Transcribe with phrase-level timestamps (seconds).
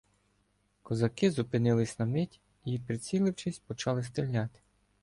[0.83, 4.59] Козаки зупинилися на мить і, прицілившись, почали стріляти.